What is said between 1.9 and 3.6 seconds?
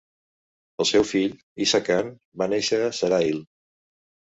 Khan, va néixer a Sarail.